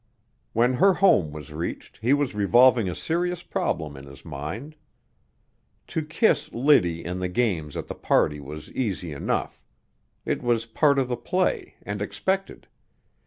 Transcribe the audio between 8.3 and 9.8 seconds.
was easy enough.